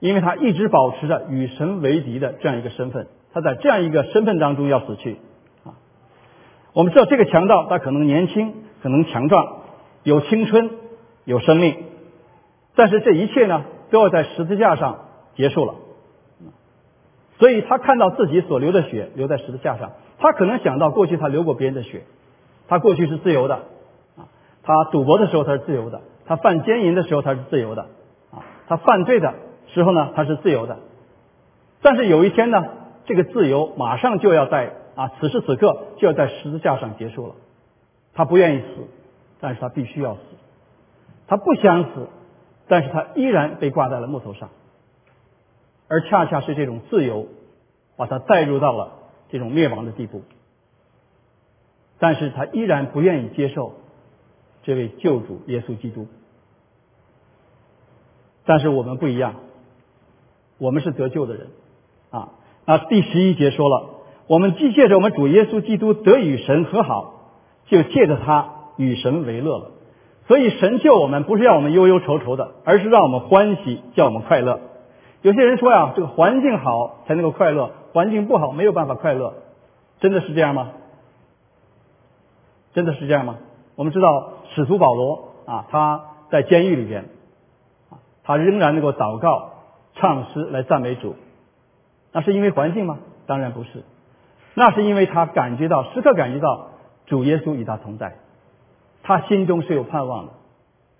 [0.00, 5.18] 因为他一直保持着与神为敌的这样一个身份，他在这样一个身份当中要死去
[5.64, 5.74] 啊。
[6.72, 9.62] 我们知道这个强盗他可能年轻，可能强壮，
[10.02, 10.70] 有青春，
[11.24, 11.76] 有生命。
[12.74, 15.74] 但是这一切呢，都要在十字架上结束了。
[17.38, 22.04] 所以他看到自己所流的血流在十字架上，他可能想到过去他流过别人的血，
[22.68, 23.56] 他过去是自由的
[24.16, 24.30] 啊，
[24.62, 27.82] 他赌博的时候他是自由的，他犯奸淫的时候他是自由的
[28.30, 29.34] 啊，他犯罪的
[29.74, 30.78] 时候呢他是自由的。
[31.80, 32.64] 但是有一天呢，
[33.04, 37.34] 这个自由马上就要在啊此时此刻就要在十字架上结束了。
[38.14, 38.66] 他不愿意死，
[39.40, 40.20] 但是他必须要死，
[41.26, 42.08] 他不想死。
[42.68, 44.48] 但是他依然被挂在了木头上，
[45.88, 47.26] 而恰恰是这种自由，
[47.96, 48.92] 把他带入到了
[49.28, 50.22] 这种灭亡的地步。
[51.98, 53.74] 但是他依然不愿意接受
[54.62, 56.06] 这位救主耶稣基督。
[58.44, 59.34] 但是我们不一样，
[60.56, 61.48] 我们是得救的人
[62.10, 62.30] 啊。
[62.64, 63.84] 那第十一节说了，
[64.26, 67.14] 我们既借着我们主耶稣基督得与神和好，
[67.66, 69.70] 就借着他与神为乐了。
[70.28, 74.60] 所以神救我们不是让我们忧忧愁愁的，而是让我们欢喜，叫我们快乐。
[75.22, 79.34] 有些人说呀，这个环境好才能够快乐，环境不好，没有办法快乐，
[80.00, 80.70] 真的是这样吗？
[82.72, 83.36] 真的是这样吗？
[83.74, 87.06] 我们知道使徒保罗啊，他在监狱里边，
[88.22, 89.50] 他仍然能够祷告、
[89.94, 91.16] 唱诗来赞美主，
[92.12, 92.98] 那是因为环境吗？
[93.26, 93.84] 当然不是，
[94.54, 96.70] 那是因为他感觉到时刻感觉到
[97.06, 98.16] 主耶稣与他同在，
[99.02, 100.32] 他心中是有盼望的，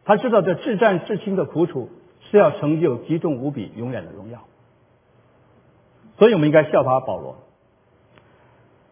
[0.04, 1.90] 他知道这至战至轻的苦楚
[2.30, 4.44] 是要成就极重无比、永远的荣耀，
[6.16, 7.36] 所以我们应该效法保罗。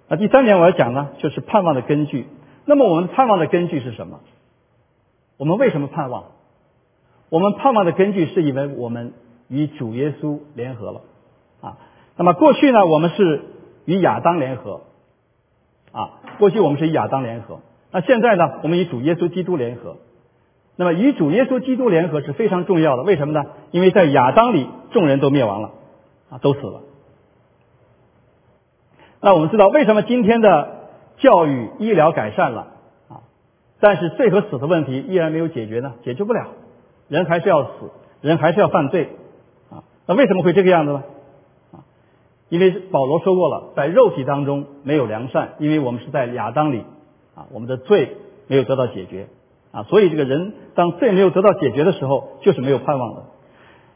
[0.08, 2.26] 那第三点我要讲呢，就是盼望的根据。
[2.66, 4.20] 那么我们盼望的根据是什么？
[5.36, 6.24] 我们为什么盼望？
[7.28, 9.14] 我们盼望的根据是因为我们
[9.48, 11.00] 与主耶稣联合了
[11.60, 11.78] 啊。
[12.20, 13.40] 那么过去呢，我们是
[13.86, 14.82] 与亚当联合
[15.90, 16.20] 啊。
[16.38, 17.60] 过去我们是与亚当联合。
[17.90, 19.96] 那现在呢，我们与主耶稣基督联合。
[20.76, 23.04] 那么与主耶稣基督联合是非常重要的。
[23.04, 23.48] 为什么呢？
[23.70, 25.70] 因为在亚当里，众人都灭亡了
[26.28, 26.82] 啊，都死了。
[29.22, 30.78] 那我们知道为什么今天的？
[31.16, 32.68] 教育、医疗改善了
[33.10, 33.20] 啊，
[33.78, 36.48] 但是罪和死的问题依然没有解决呢，解决不了，
[37.08, 37.70] 人还是要死，
[38.22, 39.10] 人还是要犯罪
[39.70, 39.84] 啊。
[40.06, 41.02] 那为什么会这个样子呢？
[42.50, 46.84] 因为保罗说过了，在肉体当中没有良善，因为我们是在亚当里
[47.34, 49.28] 啊，我们的罪没有得到解决
[49.72, 53.22] 啊，所以这个人当罪没有得到解决的时候，就是没有盼望的。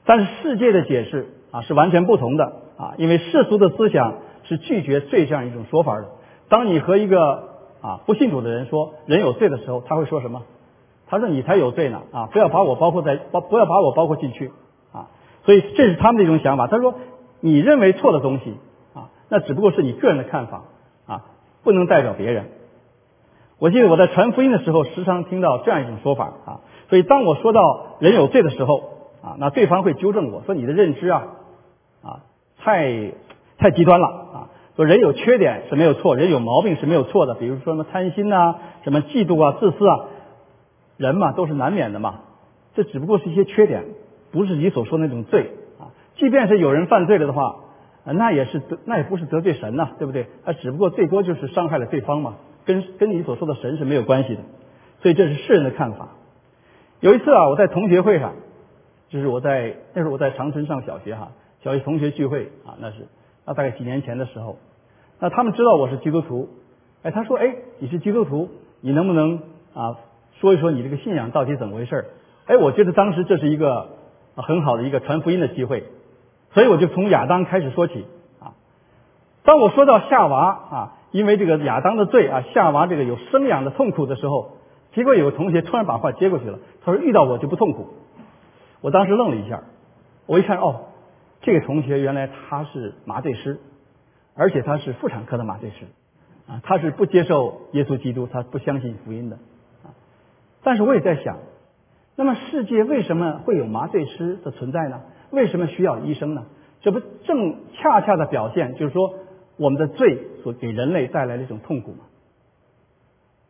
[0.07, 2.45] 但是世界的解释啊是完全不同的
[2.79, 4.15] 啊，因为世俗的思想
[4.45, 6.07] 是拒绝罪这样一种说法的。
[6.49, 7.49] 当你和一个
[7.83, 10.43] 啊不信主的人说人有罪的时候，他会说什么？
[11.07, 12.29] 他说你才有罪呢啊！
[12.33, 14.51] 不要把我包括在包，不要把我包括进去
[14.91, 15.09] 啊！
[15.45, 16.67] 所以这是他们的一种想法。
[16.67, 16.95] 他说
[17.45, 18.55] 你认为错的东西
[18.95, 20.63] 啊，那只不过是你个人的看法
[21.07, 21.27] 啊，
[21.63, 22.47] 不能代表别人。
[23.59, 26.61] 我记得我在传福音的时候，时常听到这样一种说法啊。
[26.89, 31.23] 所以当我说到人有罪的时候啊，那对方会纠正我说你的认知啊
[32.03, 32.21] 啊
[32.57, 33.13] 太
[33.59, 34.49] 太极端了啊。
[34.77, 37.35] 说人有缺点是没有错，人有毛病是没有错的。
[37.35, 38.55] 比如说什么贪心呐，
[38.85, 40.07] 什么嫉妒啊、自私啊，
[40.97, 42.21] 人嘛都是难免的嘛。
[42.75, 43.85] 这只不过是一些缺点，
[44.33, 45.51] 不是你所说的那种罪。
[46.17, 47.57] 即便是有人犯罪了的话，
[48.05, 50.27] 那也是，那也不是得罪神呐，对不对？
[50.45, 54.41] 他只不过最多就是伤害了对方嘛，跟跟你所说的神是没有关系的。
[55.01, 56.09] 所以这是世人的看法。
[57.01, 58.35] 有一次啊，我在同学会上，
[59.09, 63.07] 就是我在那时候我在长春上小学哈，小学同学聚会啊，那是。
[63.47, 64.59] 那大概几年前的时候，
[65.21, 66.49] 那他们知道我是基督徒，
[67.03, 68.49] 哎，他说，哎，你是基督徒，
[68.81, 69.41] 你能不能
[69.75, 69.99] 啊
[70.41, 72.07] 说一说你这个信仰到底怎么回事？
[72.47, 73.89] 哎，我觉得当时这是一个
[74.37, 75.85] 很好的一个传福音的机会，
[76.55, 78.07] 所以我就从亚当开始说起
[78.41, 78.55] 啊。
[79.45, 84.53] 当我说到夏娃啊，因为这个亚当的罪啊，夏娃这个有生养的痛苦的时候，
[84.93, 87.89] 结果有个同学突然把话接过去了，他说遇到我就不痛苦。
[88.81, 89.65] 我当时愣了一下，
[90.27, 90.87] 我一看哦。
[91.47, 93.61] 这个同学原来他是麻醉师，
[94.35, 95.85] 而且他是妇产科的麻醉师，
[96.49, 99.37] 啊，他是不接受耶稣基督，他不相信福音的，
[99.85, 99.93] 啊，
[100.63, 101.37] 但是我也在想，
[102.17, 105.03] 那么世界为什么会有麻醉师的存在呢？
[105.35, 106.47] 为什么需要医生呢？
[106.81, 109.15] 这不正恰恰的表现，就是说
[109.57, 112.05] 我们的罪所给人类带来的一种痛苦吗？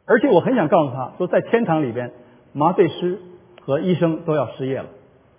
[0.07, 2.13] 而且我很想告诉他说，在天堂里边，
[2.53, 3.19] 麻醉师
[3.61, 4.87] 和医生都要失业了，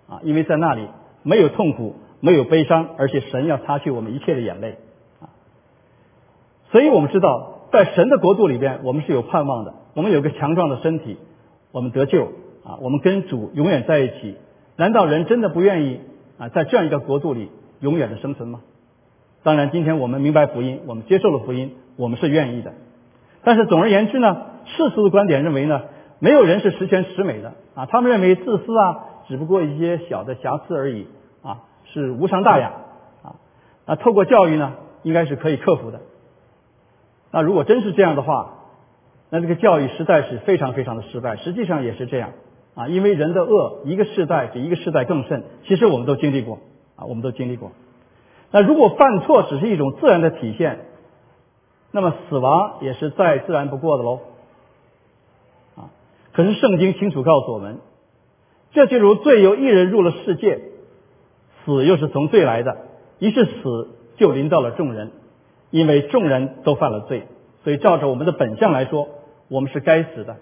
[0.08, 0.88] 啊，因为在那里
[1.22, 1.96] 没有痛苦。
[2.18, 4.78] 没有悲伤，而且神要擦去我们一切的眼泪
[5.20, 5.28] 啊！
[6.72, 9.74] 所以我们知道，在神的国度里边，我们是有盼望的。
[9.94, 11.18] 我们有个强壮的身体，
[11.72, 12.24] 我们得救
[12.64, 12.80] 啊！
[12.80, 14.34] 我们跟主永远在一起。
[14.76, 16.00] 难道人真的不愿意
[16.38, 18.60] 啊，在这样一个国度里永远的生存吗？
[19.42, 22.72] 当然，今天我们明白福音，我们接受了福音，我们是愿意的。
[23.44, 25.82] 但是总而言之呢，世俗的观点认为呢，
[26.18, 27.86] 没有人是十全十美的啊！
[27.86, 31.06] 他们认为自私啊，只不过一些小的瑕疵而已
[31.42, 31.62] 啊。
[31.92, 32.72] 是无伤大雅
[33.22, 33.36] 啊！
[33.86, 36.00] 那透过教育呢，应该是可以克服的。
[37.30, 38.54] 那如果真是这样的话，
[39.30, 41.36] 那这个教育实在是非常非常的失败。
[41.36, 42.30] 实际上也是这样
[42.76, 45.42] 啊，因为人的恶一个世代比一个世代更甚。
[45.64, 46.60] 其实我们都经历过
[46.94, 47.72] 啊，我们都经历过。
[48.52, 50.78] 那如果犯错只是一种自然的体现，
[51.90, 54.20] 那么死亡也是再自然不过的喽
[55.74, 55.90] 啊！
[56.32, 57.78] 可是圣经清楚告诉我们，
[58.72, 60.60] 这就如罪由一人入了世界。
[61.64, 62.76] 死又是从罪来的，
[63.18, 65.10] 于是死就临到了众人，
[65.70, 67.26] 因为众人都犯了罪，
[67.64, 69.08] 所以照着我们的本相来说，
[69.48, 70.36] 我们是该死的。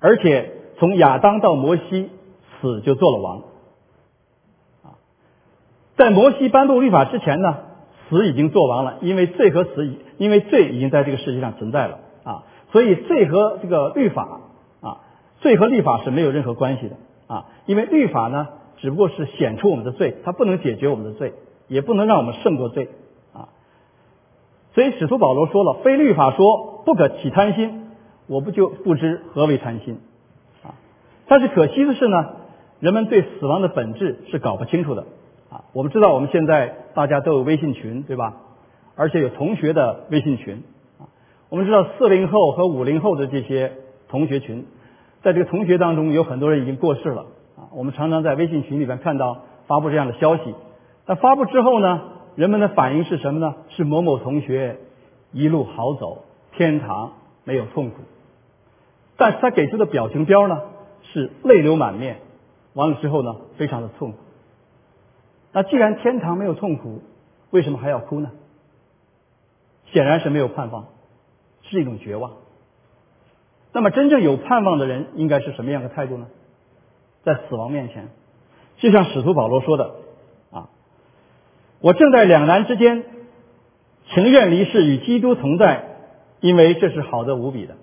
[0.00, 2.10] 而且从亚当到摩西，
[2.60, 3.38] 死就做了王。
[4.82, 4.98] 啊，
[5.96, 7.56] 在摩西颁布律法之前呢，
[8.08, 14.40] 死已经做王了，因为罪和死，因为罪已经在这个世界上存在了啊，所以罪和这个律法
[14.80, 15.00] 啊，
[15.40, 18.48] 罪和律法是没有任何关系的啊，因为律法呢。
[18.76, 21.32] 只不过是显出我们的罪，它不能解决我们的罪，
[21.68, 22.90] 也不能让我们胜过罪
[23.32, 23.48] 啊。
[24.74, 27.92] 所以使徒保罗说了：“非律法说不可起贪心，
[28.26, 30.00] 我不就不知何为贪心。”
[31.26, 32.26] 但是可惜的是呢，
[32.80, 35.04] 人们对死亡的本质是搞不清楚的。
[35.50, 38.34] 啊，我们知道我们现在大家都有微信群，对吧？
[38.96, 40.62] 而且有同学的微信群。
[40.98, 41.08] 啊，
[41.48, 43.72] 我们知道四零后和五零后的这些
[44.08, 44.66] 同学群，
[45.22, 47.26] 在这个同学当中有很多人已经过世了。
[47.56, 50.54] 啊，我们常常在微信群里边看到发布这样的消息。
[51.06, 52.02] 那发布之后呢？
[52.36, 53.54] 人们的反应是什么呢？
[53.68, 54.78] 是某某同学
[55.30, 56.24] 一路好走，
[56.56, 57.12] 天堂
[57.44, 57.98] 没有痛苦。
[59.16, 60.60] 但是他给出的表情标呢，
[61.14, 62.18] 是泪流满面。
[62.74, 64.18] 完了之后呢，非常的痛苦。
[65.52, 67.00] 那既然天堂没有痛苦，
[67.50, 68.32] 为什么还要哭呢？
[69.92, 70.88] 显然是没有盼望，
[71.62, 72.32] 是一种绝望。
[73.72, 76.26] 那么真正有盼望的人应该是什么样的态度呢？
[77.22, 78.08] 在死亡面前，
[78.78, 79.94] 就像使徒保罗说的。
[80.50, 80.68] 啊
[81.80, 83.04] 我正在两难之间，
[84.08, 85.84] 情愿离世与基督同在，
[86.40, 87.76] 因为这是好的无比的。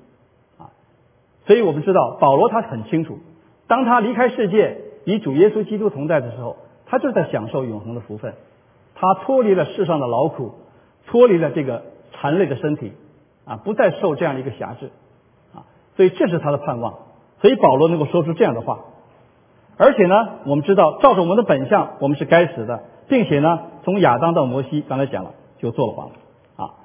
[1.52, 3.20] 所以我们知道保罗他很清楚，
[3.68, 8.36] 当他离开世界与主耶稣基督同在的时候，他就在享受永恒的福分。
[8.96, 10.54] 他脱离了世上的劳苦，
[11.08, 11.84] 脱离了这个
[12.14, 12.94] 残累的身体
[13.44, 14.92] 啊，不再受这样的一个辖制
[15.54, 15.68] 啊。
[15.98, 17.00] 所以这是他的盼望。
[17.42, 18.80] 所以保罗能够说出这样的话，
[19.76, 22.84] 而且呢，我们知道照着我们的本相，我们是该死的。
[23.10, 26.12] 并且呢，从亚当到摩西，刚才讲了，就做了王
[26.56, 26.76] 啊。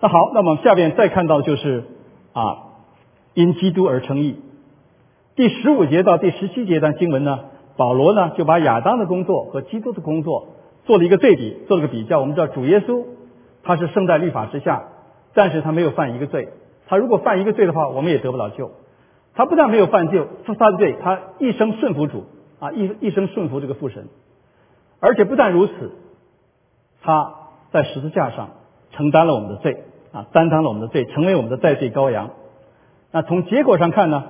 [0.00, 1.84] 那好，那么下面再看到就是
[2.32, 2.69] 啊，
[3.34, 4.36] 因基督而称义。
[5.36, 7.40] 第十五节到第十七节段经文呢，
[7.76, 10.48] 保罗呢就把亚当的工作和基督的工作
[10.84, 12.20] 做了一个对比，做了个比较。
[12.20, 13.04] 我们知道主耶稣
[13.62, 14.84] 他是生在律法之下，
[15.32, 16.48] 但是他没有犯一个罪。
[16.86, 18.72] 他如果犯一个罪的话，我们也得不了救。
[19.32, 20.26] 他不但没有犯罪，
[20.58, 22.24] 犯罪，他一生顺服主
[22.58, 24.08] 啊，一一生顺服这个父神。
[24.98, 25.92] 而且不但如此，
[27.00, 27.34] 他
[27.70, 28.50] 在十字架上
[28.90, 32.30] 承担了我们的罪啊，担当了我们的罪，成为我们的代罪羔羊。
[33.12, 34.24] 那从结果上看呢，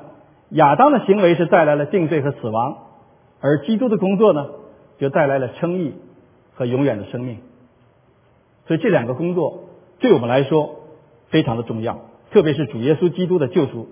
[0.51, 2.79] 亚当的行为是带来了定罪和死亡，
[3.41, 4.47] 而基督的工作呢，
[4.99, 5.95] 就带来了称义
[6.55, 7.39] 和永远的生命。
[8.67, 9.65] 所以这两个工作
[9.99, 10.77] 对我们来说
[11.29, 11.99] 非常的重要，
[12.31, 13.89] 特别是主耶稣基督的救赎。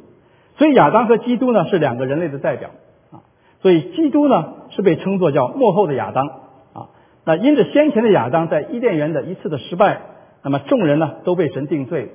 [0.56, 2.70] 所以亚当和基督呢是两个人类的代表
[3.12, 3.20] 啊，
[3.60, 6.28] 所以基督呢是被称作叫幕后的亚当
[6.72, 6.88] 啊。
[7.24, 10.00] 那因着先前的亚当在伊甸园的一次的失败，
[10.42, 12.12] 那么众人呢都被神定罪。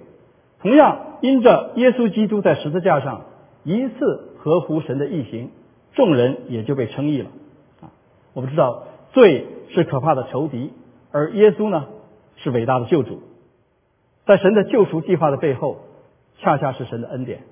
[0.63, 3.25] 同样，因着耶稣基督在十字架上
[3.63, 5.51] 一次合乎神的意行，
[5.93, 7.29] 众人也就被称义了。
[7.81, 7.91] 啊，
[8.33, 10.71] 我们知道罪是可怕的仇敌，
[11.11, 11.85] 而耶稣呢
[12.37, 13.21] 是伟大的救主。
[14.25, 15.79] 在神的救赎计划的背后，
[16.39, 17.43] 恰恰是神的恩典。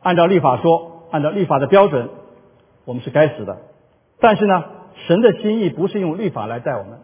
[0.00, 2.08] 按照律法说，按照律法的标准，
[2.86, 3.58] 我们是该死的。
[4.20, 4.64] 但是呢？
[5.08, 7.00] 神的心意不是用律法来带我们，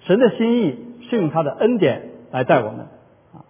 [0.00, 2.86] 神的心意是用他的恩典来带我们。
[3.32, 3.44] 啊，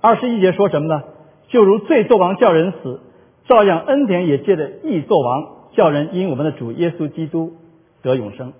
[0.00, 1.02] 二十一节说什么呢？
[1.48, 3.00] 就如罪作王叫人死，
[3.46, 7.56] 照样恩典也借着义作王，叫人因我们的主耶稣基督
[8.02, 8.52] 得永生。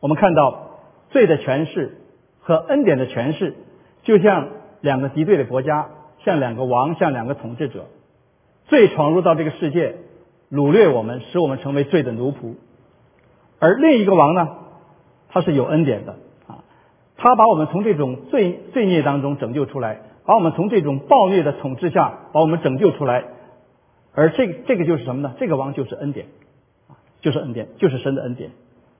[0.00, 0.70] 我们看到
[1.10, 1.98] 罪的诠释
[2.40, 3.54] 和恩典的诠释，
[4.02, 4.48] 就像
[4.80, 5.88] 两个敌对的国家，
[6.24, 7.86] 像两个王，像两个统治者。
[8.66, 9.96] 罪闯入到这个世界，
[10.50, 12.54] 掳掠我们，使我们成为罪的奴仆。
[13.58, 14.48] 而另一个王呢，
[15.28, 16.16] 他是有恩典的，
[17.22, 23.24] 他把我们从这种罪罪孽当中拯救出来，把我们从这种暴虐的统治下把我们拯救出来，
[24.14, 25.34] 而这这个就是什么呢？
[25.38, 26.26] 这个王就是恩典，
[27.20, 28.52] 就是恩典，就是神的恩典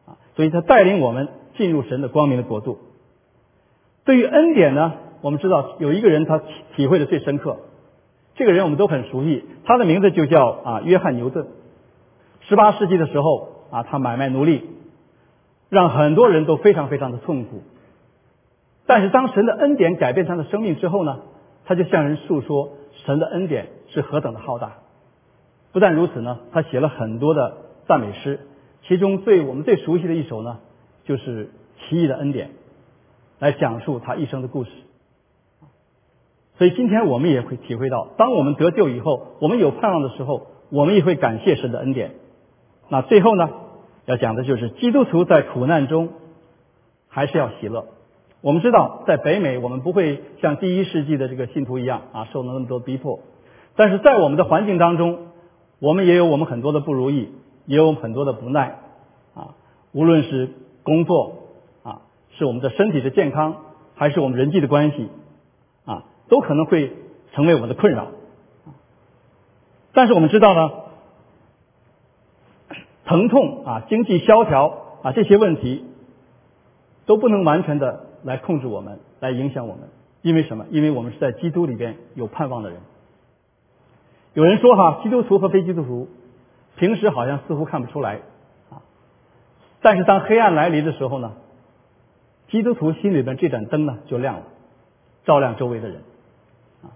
[0.06, 2.78] 啊，所以他带领我们进入神的光明的国度。
[4.04, 6.44] 对于恩典呢，我们知道有一个人他体
[6.76, 7.56] 体会的最深刻，
[8.34, 11.46] 这个人我们都很熟悉，他的名字就叫啊约翰牛顿。
[12.40, 13.48] 十八世纪的时候。
[13.70, 14.68] 啊，他买卖奴隶，
[15.68, 17.62] 让很多人都非常非常的痛苦。
[18.90, 21.20] 但是当神的恩典改变他的生命之后呢，
[21.64, 22.72] 他就向人诉说
[23.04, 24.78] 神的恩典是何等的浩大。
[25.70, 28.40] 不但如此呢，他写了很多的赞美诗，
[28.82, 30.58] 其中最我们最熟悉的一首呢，
[31.04, 31.46] 就是
[31.78, 32.48] 《奇异的恩典》，
[33.38, 34.70] 来讲述他一生的故事。
[36.58, 42.16] 所以今天我们也会体会到，当我们得救以后，我们有盼望的时候，我们也会感谢神的恩典。
[42.88, 43.50] 那最后呢，
[44.06, 46.08] 要讲的就是基督徒在苦难中
[47.06, 47.86] 还是要喜乐。
[48.42, 53.20] 我们知道，在北美，我们不会像第一世纪的这个信徒一样啊，受了那么多逼迫。
[53.76, 55.28] 但是在我们的环境当中，
[55.78, 57.30] 我们也有我们很多的不如意，
[57.66, 58.78] 也有很多的不耐
[59.34, 59.54] 啊。
[59.92, 60.50] 无论是
[60.82, 61.36] 工作
[61.82, 63.56] 啊，是我们的身体的健康，
[63.94, 65.08] 还是我们人际的关系
[65.84, 66.92] 啊，都可能会
[67.32, 68.08] 成为我们的困扰。
[69.92, 70.70] 但是我们知道呢。
[73.06, 74.72] 疼痛啊，经济萧条
[75.02, 75.84] 啊，这些问题
[77.06, 79.88] 都不能完全的来控制我们，来影响我们。
[80.22, 80.66] 因为什么？
[80.70, 82.80] 因为我们是在基督里边有盼望的人。
[84.34, 86.08] 有人说哈，基督徒和非基督徒
[86.76, 88.20] 平时好像似乎看不出来
[88.70, 88.82] 啊，
[89.80, 91.32] 但是当黑暗来临的时候呢，
[92.48, 94.42] 基督徒心里边这盏灯呢就亮了，
[95.24, 96.02] 照亮周围的人
[96.82, 96.92] 啊。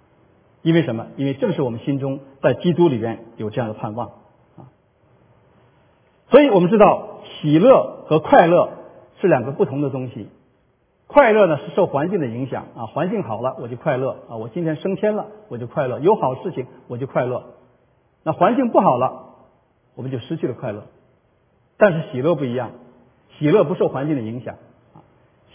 [0.62, 1.06] 因为什么？
[1.16, 4.08] 因为正是我们心中在基督里边有这样的盼望
[4.56, 4.68] 啊。
[6.28, 8.70] 所以我们知道，喜乐和快乐
[9.20, 10.28] 是两个不同的东西。
[11.14, 17.54] 快乐呢是受环境的影响啊，环境好了我就快乐啊，我今天升迁了我就快乐，有好事情我就快乐。
[18.24, 19.26] 那环境不好了，
[19.94, 20.86] 我们就失去了快乐。
[21.78, 22.72] 但是喜乐不一样，
[23.38, 24.56] 喜乐不受环境的影响，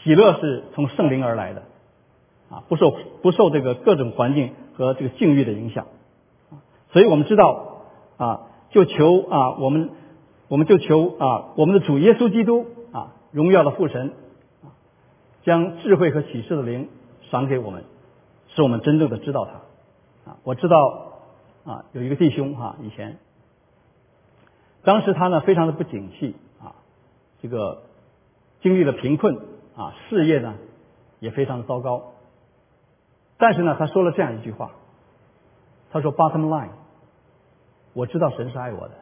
[0.02, 1.64] 喜乐是从圣灵而来的
[2.50, 5.88] 啊，不受不受这个各种环境和这个境遇的影响。
[6.94, 7.82] 所以我们知道
[8.16, 9.90] 啊，就求啊，我们
[10.48, 14.14] 我们就求啊，我们的主耶稣基督啊，荣耀的父神。
[15.50, 16.90] 将智慧和启示的灵
[17.32, 17.84] 赏给我们，
[18.50, 20.32] 使我们真正的知道他。
[20.32, 21.14] 啊，我知道
[21.66, 23.18] 啊，有一个弟兄哈，以前
[24.84, 26.76] 当时他呢非常的不景气啊，
[27.42, 27.82] 这个
[28.62, 29.38] 经历了贫困
[29.76, 30.54] 啊，事业呢
[31.20, 32.12] 也非常的糟糕。
[33.40, 34.74] 但是呢，他说了这样一句话，
[35.90, 36.74] 他说：“Bottom line，
[37.94, 38.94] 我知道神是爱我的，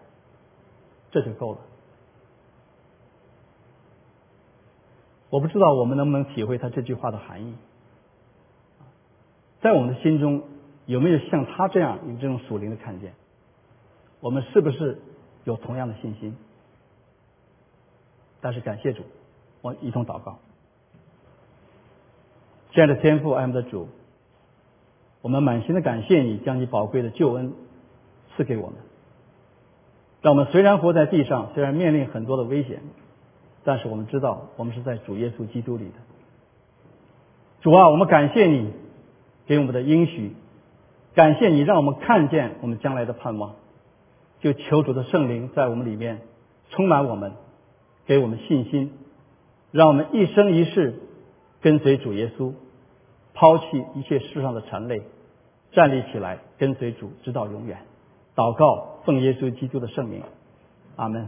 [1.11, 1.59] 这就够了。”
[5.29, 7.53] 我不知道我们能不能体会他这句话的含义，
[9.61, 10.43] 在我们的心中
[10.85, 13.13] 有没有像他这样有这种属灵的看见？
[14.21, 14.99] 我们是不是
[15.43, 16.37] 有同样的信心？
[18.39, 19.03] 但是感谢主，
[19.61, 20.39] 我一同祷告。
[22.71, 23.89] 亲爱的天父，爱我们的主，
[25.21, 27.53] 我们满心的感谢你，将你宝贵的救恩
[28.35, 28.75] 赐给我们，
[30.21, 32.81] 让我们虽然活在地上，虽然面临很多的危险。
[33.67, 35.95] 但是我们知道，我们是在主耶稣基督里的。
[37.59, 38.71] 主啊，我们感谢你
[39.45, 40.31] 给我们的应许，
[41.13, 43.55] 感谢你让我们看见我们将来的盼望。
[44.39, 46.21] 就求主的圣灵在我们里面
[46.69, 47.33] 充满我们，
[48.05, 48.93] 给我们信心，
[49.71, 51.01] 让我们一生一世
[51.59, 52.53] 跟随主耶稣，
[53.33, 53.65] 抛弃
[53.95, 55.01] 一切世上的尘累，
[55.73, 57.79] 站立起来跟随主直到永远。
[58.33, 60.23] 祷告，奉耶稣基督的圣名，
[60.95, 61.27] 阿门。